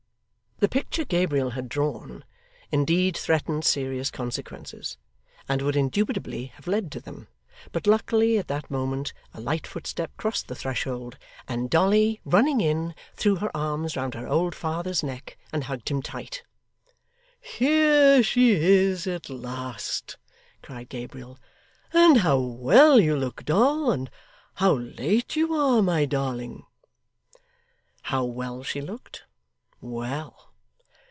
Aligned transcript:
The 0.63 0.69
picture 0.69 1.05
Gabriel 1.05 1.49
had 1.49 1.67
drawn, 1.69 2.23
indeed, 2.71 3.17
threatened 3.17 3.65
serious 3.65 4.11
consequences, 4.11 4.99
and 5.49 5.59
would 5.63 5.75
indubitably 5.75 6.51
have 6.53 6.67
led 6.67 6.91
to 6.91 6.99
them, 6.99 7.27
but 7.71 7.87
luckily 7.87 8.37
at 8.37 8.47
that 8.49 8.69
moment 8.69 9.11
a 9.33 9.41
light 9.41 9.65
footstep 9.65 10.11
crossed 10.17 10.47
the 10.47 10.53
threshold, 10.53 11.17
and 11.47 11.67
Dolly, 11.67 12.21
running 12.25 12.61
in, 12.61 12.93
threw 13.15 13.37
her 13.37 13.49
arms 13.57 13.95
round 13.97 14.13
her 14.13 14.27
old 14.27 14.53
father's 14.53 15.01
neck 15.01 15.35
and 15.51 15.63
hugged 15.63 15.89
him 15.89 15.99
tight. 16.03 16.43
'Here 17.39 18.21
she 18.21 18.51
is 18.53 19.07
at 19.07 19.31
last!' 19.31 20.17
cried 20.61 20.89
Gabriel. 20.89 21.39
'And 21.91 22.17
how 22.19 22.37
well 22.37 22.99
you 22.99 23.17
look, 23.17 23.45
Doll, 23.45 23.89
and 23.91 24.11
how 24.53 24.73
late 24.75 25.35
you 25.35 25.55
are, 25.55 25.81
my 25.81 26.05
darling!' 26.05 26.67
How 28.03 28.25
well 28.25 28.61
she 28.61 28.79
looked? 28.79 29.23
Well? 29.81 30.49